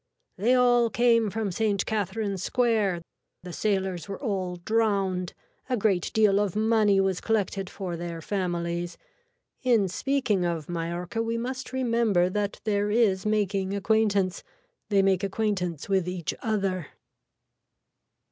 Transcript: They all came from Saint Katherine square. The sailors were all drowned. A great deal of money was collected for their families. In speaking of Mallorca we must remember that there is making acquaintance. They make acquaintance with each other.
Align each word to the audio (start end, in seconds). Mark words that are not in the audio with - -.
They 0.35 0.55
all 0.55 0.89
came 0.89 1.29
from 1.29 1.51
Saint 1.51 1.85
Katherine 1.85 2.39
square. 2.39 3.03
The 3.43 3.53
sailors 3.53 4.09
were 4.09 4.19
all 4.19 4.55
drowned. 4.55 5.35
A 5.69 5.77
great 5.77 6.09
deal 6.11 6.39
of 6.39 6.55
money 6.55 6.99
was 6.99 7.21
collected 7.21 7.69
for 7.69 7.95
their 7.95 8.19
families. 8.19 8.97
In 9.61 9.87
speaking 9.87 10.43
of 10.43 10.67
Mallorca 10.67 11.21
we 11.21 11.37
must 11.37 11.71
remember 11.71 12.31
that 12.31 12.61
there 12.63 12.89
is 12.89 13.27
making 13.27 13.75
acquaintance. 13.75 14.43
They 14.89 15.03
make 15.03 15.23
acquaintance 15.23 15.87
with 15.87 16.07
each 16.07 16.33
other. 16.41 16.87